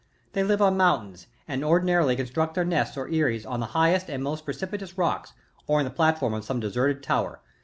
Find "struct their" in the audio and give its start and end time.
2.25-2.65